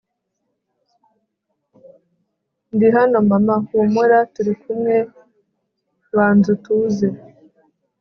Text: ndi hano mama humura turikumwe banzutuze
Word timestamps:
ndi 2.75 2.87
hano 2.95 3.17
mama 3.31 3.55
humura 3.67 4.19
turikumwe 4.33 4.95
banzutuze 6.15 7.07